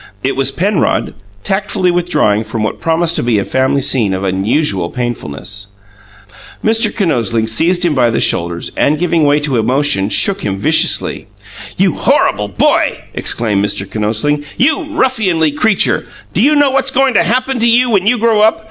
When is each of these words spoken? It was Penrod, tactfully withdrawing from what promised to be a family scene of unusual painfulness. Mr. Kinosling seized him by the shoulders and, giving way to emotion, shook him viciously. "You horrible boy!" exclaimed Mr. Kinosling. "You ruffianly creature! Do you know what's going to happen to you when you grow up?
It 0.23 0.35
was 0.35 0.49
Penrod, 0.51 1.13
tactfully 1.43 1.91
withdrawing 1.91 2.43
from 2.43 2.63
what 2.63 2.81
promised 2.81 3.15
to 3.17 3.21
be 3.21 3.37
a 3.37 3.45
family 3.45 3.83
scene 3.83 4.15
of 4.15 4.23
unusual 4.23 4.89
painfulness. 4.89 5.67
Mr. 6.65 6.91
Kinosling 6.91 7.45
seized 7.47 7.85
him 7.85 7.93
by 7.93 8.09
the 8.09 8.19
shoulders 8.19 8.71
and, 8.75 8.97
giving 8.97 9.25
way 9.25 9.39
to 9.41 9.57
emotion, 9.57 10.09
shook 10.09 10.41
him 10.41 10.57
viciously. 10.57 11.27
"You 11.77 11.97
horrible 11.97 12.47
boy!" 12.47 12.97
exclaimed 13.13 13.63
Mr. 13.63 13.87
Kinosling. 13.87 14.43
"You 14.57 14.85
ruffianly 14.97 15.51
creature! 15.51 16.07
Do 16.33 16.41
you 16.41 16.55
know 16.55 16.71
what's 16.71 16.89
going 16.89 17.13
to 17.13 17.23
happen 17.23 17.59
to 17.59 17.67
you 17.67 17.91
when 17.91 18.07
you 18.07 18.17
grow 18.17 18.41
up? 18.41 18.59